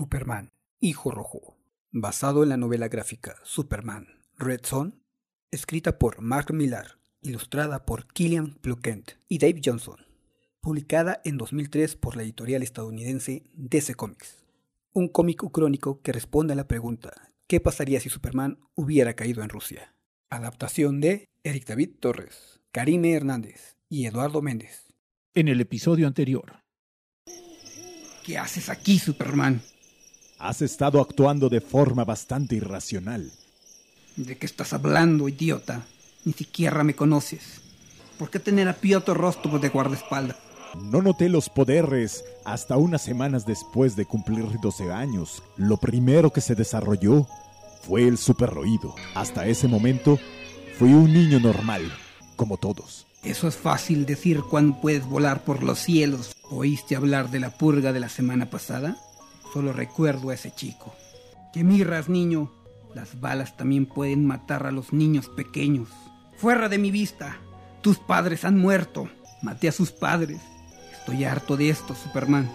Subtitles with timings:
[0.00, 0.48] Superman,
[0.80, 1.58] Hijo Rojo,
[1.90, 4.06] basado en la novela gráfica Superman,
[4.38, 5.04] Red Son,
[5.50, 9.98] escrita por Mark Millar, ilustrada por Killian Plukent y Dave Johnson,
[10.62, 14.42] publicada en 2003 por la editorial estadounidense DC Comics.
[14.94, 17.12] Un cómic crónico que responde a la pregunta
[17.46, 19.94] ¿qué pasaría si Superman hubiera caído en Rusia?
[20.30, 24.94] Adaptación de Eric David Torres, Karime Hernández y Eduardo Méndez.
[25.34, 26.62] En el episodio anterior.
[28.24, 29.60] ¿Qué haces aquí, Superman?
[30.40, 33.30] Has estado actuando de forma bastante irracional.
[34.16, 35.84] ¿De qué estás hablando, idiota?
[36.24, 37.60] Ni siquiera me conoces.
[38.18, 40.36] ¿Por qué tener a Piotr Rostov de guardaespaldas?
[40.80, 45.42] No noté los poderes hasta unas semanas después de cumplir 12 años.
[45.58, 47.26] Lo primero que se desarrolló
[47.82, 48.94] fue el superroído.
[49.14, 50.18] Hasta ese momento
[50.78, 51.82] fui un niño normal,
[52.36, 53.06] como todos.
[53.22, 56.34] Eso es fácil decir cuando puedes volar por los cielos.
[56.48, 58.96] ¿Oíste hablar de la purga de la semana pasada?
[59.52, 60.94] Solo recuerdo a ese chico.
[61.52, 62.52] ¿Qué mirras, niño?
[62.94, 65.88] Las balas también pueden matar a los niños pequeños.
[66.36, 67.36] Fuera de mi vista.
[67.82, 69.08] Tus padres han muerto.
[69.42, 70.40] Maté a sus padres.
[70.92, 72.50] Estoy harto de esto, Superman.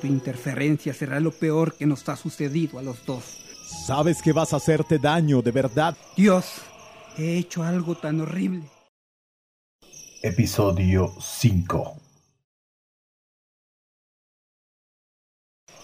[0.00, 3.24] Tu interferencia será lo peor que nos ha sucedido a los dos.
[3.86, 5.96] Sabes que vas a hacerte daño, de verdad.
[6.16, 6.46] Dios,
[7.16, 8.64] he hecho algo tan horrible.
[10.22, 12.09] Episodio 5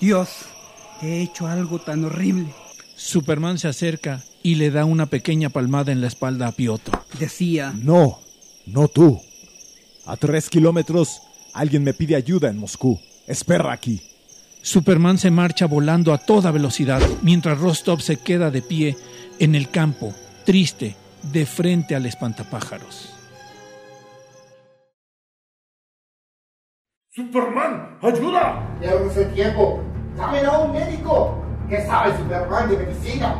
[0.00, 0.46] Dios,
[1.02, 2.46] he hecho algo tan horrible.
[2.96, 6.98] Superman se acerca y le da una pequeña palmada en la espalda a Piotr.
[7.18, 8.18] Decía, No,
[8.66, 9.20] no tú.
[10.06, 11.20] A tres kilómetros,
[11.52, 12.98] alguien me pide ayuda en Moscú.
[13.26, 14.00] Espera aquí.
[14.62, 18.96] Superman se marcha volando a toda velocidad, mientras Rostov se queda de pie
[19.38, 20.96] en el campo, triste,
[21.32, 23.14] de frente al espantapájaros.
[27.10, 27.98] ¡Superman!
[28.02, 28.78] ¡Ayuda!
[28.80, 29.82] Ya no sé tiempo.
[30.20, 31.34] ¡Llamen a un médico!
[31.66, 33.36] ¿Qué sabe Superman de medicina?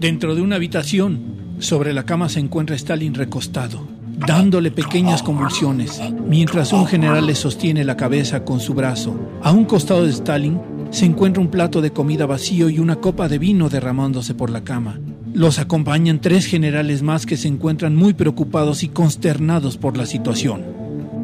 [0.00, 3.86] Dentro de una habitación, sobre la cama se encuentra Stalin recostado,
[4.26, 9.14] dándole pequeñas convulsiones, mientras un general le sostiene la cabeza con su brazo.
[9.40, 13.28] A un costado de Stalin se encuentra un plato de comida vacío y una copa
[13.28, 14.98] de vino derramándose por la cama.
[15.32, 20.64] Los acompañan tres generales más que se encuentran muy preocupados y consternados por la situación.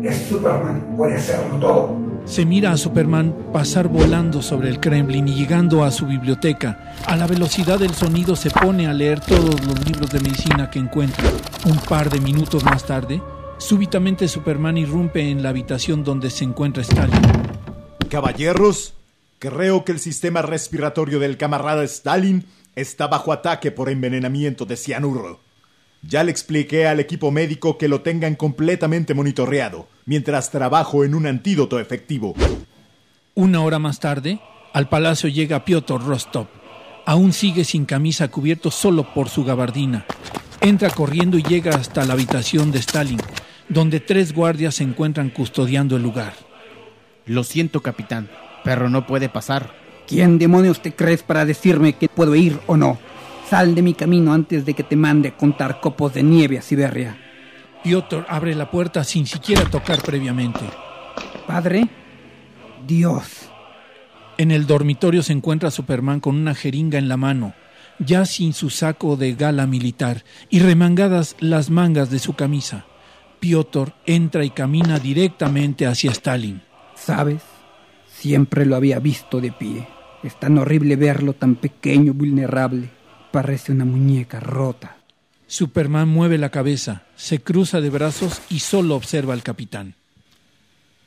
[0.04, 2.07] Es Superman, puede hacerlo todo.
[2.28, 6.94] Se mira a Superman pasar volando sobre el Kremlin y llegando a su biblioteca.
[7.06, 10.78] A la velocidad del sonido se pone a leer todos los libros de medicina que
[10.78, 11.24] encuentra.
[11.64, 13.22] Un par de minutos más tarde,
[13.56, 17.22] súbitamente Superman irrumpe en la habitación donde se encuentra Stalin.
[18.10, 18.92] Caballeros,
[19.38, 22.44] creo que el sistema respiratorio del camarada Stalin
[22.76, 25.47] está bajo ataque por envenenamiento de cianuro.
[26.02, 31.26] Ya le expliqué al equipo médico que lo tengan completamente monitoreado, mientras trabajo en un
[31.26, 32.34] antídoto efectivo.
[33.34, 34.40] Una hora más tarde,
[34.72, 36.46] al palacio llega Piotr Rostov.
[37.04, 40.06] Aún sigue sin camisa, cubierto solo por su gabardina.
[40.60, 43.20] Entra corriendo y llega hasta la habitación de Stalin,
[43.68, 46.34] donde tres guardias se encuentran custodiando el lugar.
[47.26, 48.28] Lo siento, capitán,
[48.64, 49.74] pero no puede pasar.
[50.06, 52.98] ¿Quién demonios te crees para decirme que puedo ir o no?
[53.48, 56.62] Sal de mi camino antes de que te mande a contar copos de nieve a
[56.62, 57.16] Siberia.
[57.82, 60.60] Piotr abre la puerta sin siquiera tocar previamente.
[61.46, 61.88] Padre,
[62.86, 63.48] Dios.
[64.36, 67.54] En el dormitorio se encuentra Superman con una jeringa en la mano,
[67.98, 72.84] ya sin su saco de gala militar y remangadas las mangas de su camisa.
[73.40, 76.60] Piotr entra y camina directamente hacia Stalin.
[76.94, 77.40] ¿Sabes?
[78.06, 79.88] Siempre lo había visto de pie.
[80.22, 82.97] Es tan horrible verlo tan pequeño, vulnerable.
[83.30, 84.96] Parece una muñeca rota.
[85.46, 89.94] Superman mueve la cabeza, se cruza de brazos y solo observa al capitán.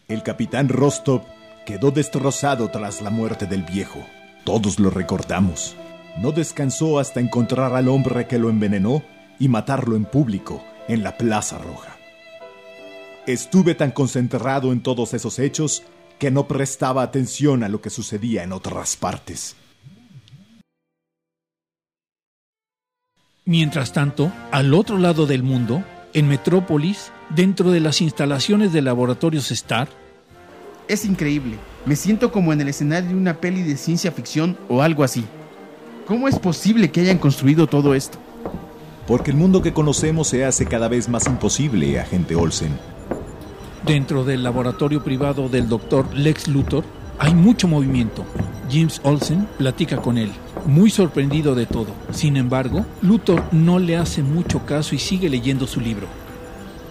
[0.08, 1.24] El capitán Rostov
[1.66, 4.06] quedó destrozado tras la muerte del viejo.
[4.44, 5.76] Todos lo recordamos.
[6.18, 9.04] No descansó hasta encontrar al hombre que lo envenenó
[9.40, 11.96] y matarlo en público, en la Plaza Roja.
[13.28, 15.84] Estuve tan concentrado en todos esos hechos
[16.20, 19.56] que no prestaba atención a lo que sucedía en otras partes.
[23.52, 25.84] Mientras tanto, al otro lado del mundo,
[26.14, 29.90] en Metrópolis, dentro de las instalaciones de laboratorios Star,
[30.88, 31.58] Es increíble.
[31.86, 35.26] Me siento como en el escenario de una peli de ciencia ficción o algo así.
[36.08, 38.18] ¿Cómo es posible que hayan construido todo esto?
[39.06, 42.72] Porque el mundo que conocemos se hace cada vez más imposible, agente Olsen.
[43.86, 46.86] dentro del laboratorio privado del doctor Lex Luthor,
[47.22, 48.26] hay mucho movimiento.
[48.68, 50.32] James Olsen platica con él,
[50.66, 51.90] muy sorprendido de todo.
[52.12, 56.08] Sin embargo, Luthor no le hace mucho caso y sigue leyendo su libro.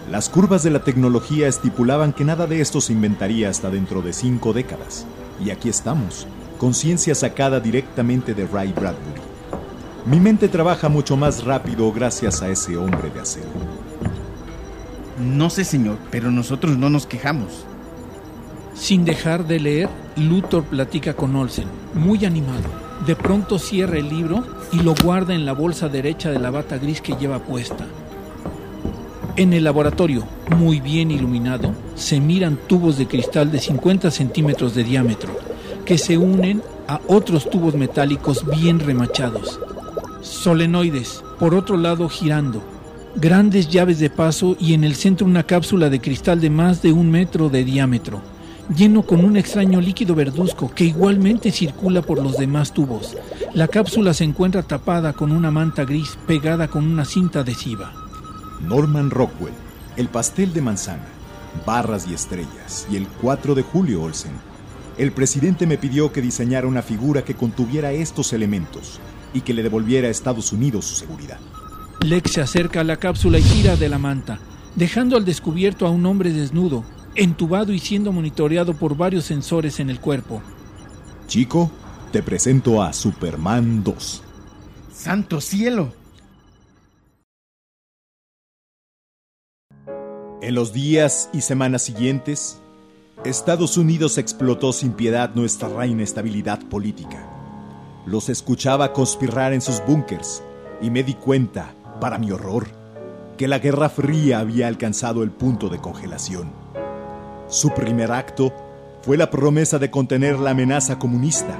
[0.09, 4.13] Las curvas de la tecnología estipulaban que nada de esto se inventaría hasta dentro de
[4.13, 5.05] cinco décadas.
[5.43, 6.25] Y aquí estamos,
[6.57, 9.21] conciencia sacada directamente de Ray Bradbury.
[10.05, 13.49] Mi mente trabaja mucho más rápido gracias a ese hombre de acero.
[15.19, 17.65] No sé, señor, pero nosotros no nos quejamos.
[18.73, 22.69] Sin dejar de leer, Luthor platica con Olsen, muy animado.
[23.05, 26.77] De pronto cierra el libro y lo guarda en la bolsa derecha de la bata
[26.77, 27.87] gris que lleva puesta.
[29.37, 30.27] En el laboratorio,
[30.57, 35.31] muy bien iluminado, se miran tubos de cristal de 50 centímetros de diámetro,
[35.85, 39.59] que se unen a otros tubos metálicos bien remachados.
[40.21, 42.61] Solenoides, por otro lado girando,
[43.15, 46.91] grandes llaves de paso y en el centro una cápsula de cristal de más de
[46.91, 48.21] un metro de diámetro,
[48.75, 53.17] lleno con un extraño líquido verduzco que igualmente circula por los demás tubos.
[53.53, 57.93] La cápsula se encuentra tapada con una manta gris pegada con una cinta adhesiva.
[58.61, 59.53] Norman Rockwell,
[59.97, 61.07] El pastel de manzana,
[61.65, 64.31] Barras y estrellas y el 4 de julio Olsen.
[64.97, 68.99] El presidente me pidió que diseñara una figura que contuviera estos elementos
[69.33, 71.39] y que le devolviera a Estados Unidos su seguridad.
[72.01, 74.39] Lex se acerca a la cápsula y tira de la manta,
[74.75, 76.83] dejando al descubierto a un hombre desnudo,
[77.15, 80.41] entubado y siendo monitoreado por varios sensores en el cuerpo.
[81.27, 81.71] Chico,
[82.11, 84.23] te presento a Superman 2.
[84.93, 85.93] ¡Santo cielo!
[90.41, 92.59] En los días y semanas siguientes,
[93.23, 97.27] Estados Unidos explotó sin piedad nuestra inestabilidad política.
[98.07, 100.41] Los escuchaba conspirar en sus búnkers
[100.81, 102.67] y me di cuenta, para mi horror,
[103.37, 106.60] que la Guerra Fría había alcanzado el punto de congelación.
[107.51, 108.53] Su primer acto
[109.01, 111.59] fue la promesa de contener la amenaza comunista,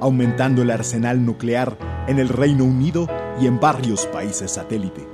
[0.00, 3.06] aumentando el arsenal nuclear en el Reino Unido
[3.40, 5.06] y en varios países satélite.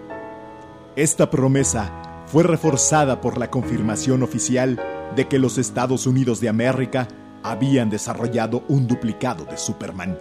[0.97, 4.81] Esta promesa fue reforzada por la confirmación oficial
[5.15, 7.07] de que los Estados Unidos de América
[7.43, 10.19] habían desarrollado un duplicado de Superman.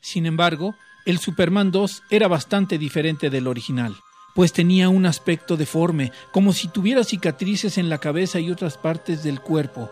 [0.00, 0.74] Sin embargo,
[1.06, 3.94] el Superman 2 era bastante diferente del original,
[4.38, 9.24] pues tenía un aspecto deforme, como si tuviera cicatrices en la cabeza y otras partes
[9.24, 9.90] del cuerpo,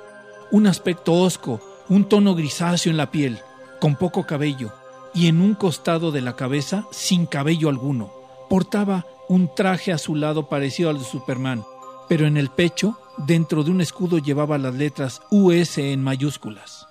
[0.53, 3.41] un aspecto hosco, un tono grisáceo en la piel,
[3.81, 4.73] con poco cabello,
[5.13, 8.13] y en un costado de la cabeza sin cabello alguno.
[8.49, 11.65] Portaba un traje azulado parecido al de Superman,
[12.09, 16.87] pero en el pecho, dentro de un escudo, llevaba las letras US en mayúsculas.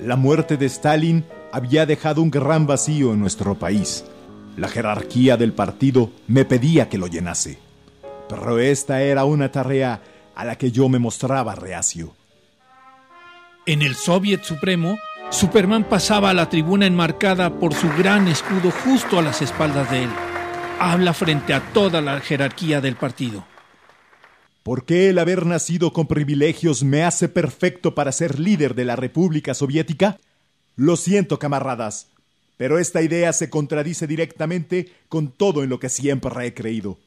[0.00, 4.06] La muerte de Stalin había dejado un gran vacío en nuestro país.
[4.56, 7.58] La jerarquía del partido me pedía que lo llenase.
[8.28, 10.02] Pero esta era una tarea
[10.34, 12.14] a la que yo me mostraba reacio.
[13.66, 14.98] En el Soviet Supremo,
[15.30, 20.04] Superman pasaba a la tribuna enmarcada por su gran escudo justo a las espaldas de
[20.04, 20.10] él.
[20.78, 23.44] Habla frente a toda la jerarquía del partido.
[24.62, 28.96] ¿Por qué el haber nacido con privilegios me hace perfecto para ser líder de la
[28.96, 30.18] República Soviética?
[30.76, 32.08] Lo siento, camaradas,
[32.56, 36.98] pero esta idea se contradice directamente con todo en lo que siempre he creído.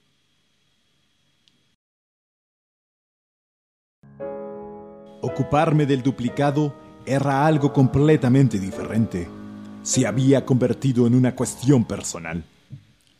[5.21, 6.73] Ocuparme del duplicado
[7.05, 9.27] era algo completamente diferente.
[9.83, 12.43] Se había convertido en una cuestión personal.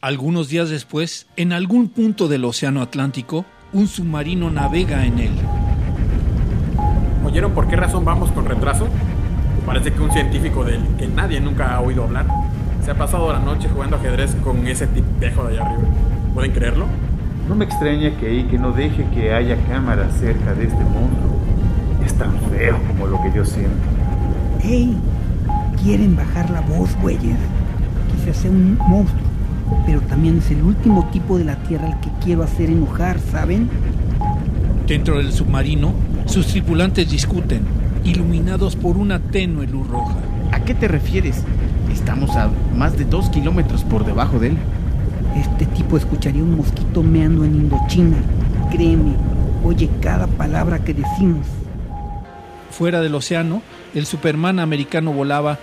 [0.02, 5.31] Algunos días después, en algún punto del Océano Atlántico, un submarino navega en él.
[7.26, 8.88] ¿Oyeron por qué razón vamos con retraso?
[9.69, 12.26] Parece que un científico del que nadie nunca ha oído hablar
[12.83, 15.88] se ha pasado la noche jugando ajedrez con ese tipejo de allá arriba.
[16.33, 16.88] ¿Pueden creerlo?
[17.47, 21.38] No me extraña que que no deje que haya cámaras cerca de este monstruo.
[22.04, 23.78] Es tan feo como lo que yo siento.
[24.64, 24.97] ¡Ey!
[25.83, 27.38] Quieren bajar la voz, güeyes.
[28.16, 29.21] Quise hacer un monstruo,
[29.85, 33.69] pero también es el último tipo de la Tierra al que quiero hacer enojar, ¿saben?
[34.88, 35.94] Dentro del submarino,
[36.26, 37.61] sus tripulantes discuten,
[38.04, 40.18] iluminados por una tenue luz roja.
[40.52, 41.44] ¿A qué te refieres?
[41.92, 44.58] Estamos a más de dos kilómetros por debajo de él.
[45.36, 48.18] Este tipo escucharía un mosquito meando en Indochina.
[48.72, 49.14] Créeme,
[49.64, 51.46] oye cada palabra que decimos.
[52.72, 53.62] Fuera del océano,
[53.94, 55.60] el Superman americano volaba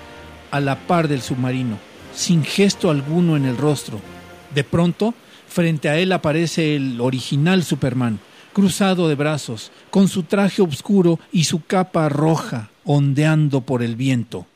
[0.50, 1.78] a la par del submarino,
[2.14, 4.00] sin gesto alguno en el rostro.
[4.54, 5.14] De pronto,
[5.48, 8.18] frente a él aparece el original Superman,
[8.56, 14.46] cruzado de brazos, con su traje oscuro y su capa roja ondeando por el viento.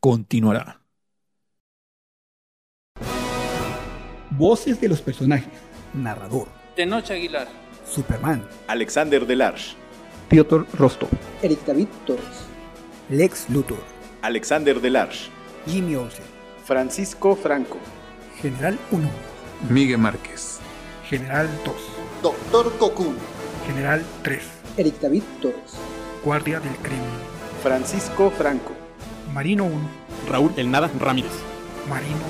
[0.00, 0.80] Continuará.
[4.30, 5.52] Voces de los personajes.
[5.94, 6.48] Narrador.
[6.74, 7.46] Tenoch Aguilar.
[7.88, 8.44] Superman.
[8.66, 9.76] Alexander Delarge,
[10.28, 11.10] Piotr Rostov.
[11.42, 12.48] Eric David Torres.
[13.08, 13.84] Lex Luthor.
[14.22, 15.30] Alexander Delarge,
[15.64, 16.24] Jimmy Olsen.
[16.64, 17.78] Francisco Franco.
[18.42, 19.08] General 1.
[19.68, 20.59] Miguel Márquez.
[21.10, 21.74] General 2.
[22.22, 23.16] Doctor Cocoon.
[23.66, 24.42] General 3.
[24.76, 25.72] Eric David Torres.
[26.24, 27.04] Guardia del Crimen.
[27.64, 28.70] Francisco Franco.
[29.34, 29.74] Marino 1.
[30.28, 31.32] Raúl El Nada Ramírez.
[31.88, 32.20] Marino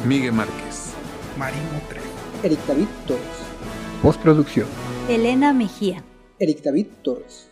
[0.00, 0.06] 2.
[0.06, 0.94] Miguel Márquez.
[1.36, 2.02] Marino 3.
[2.44, 3.22] Eric David Torres.
[4.00, 4.68] Postproducción.
[5.10, 6.02] Elena Mejía.
[6.38, 7.47] Eric David Torres.